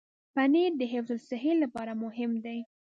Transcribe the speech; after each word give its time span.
پنېر 0.33 0.71
د 0.77 0.83
حفظ 0.93 1.09
الصحې 1.17 1.53
لپاره 1.63 1.93
مهم 2.03 2.31
دی. 2.45 2.59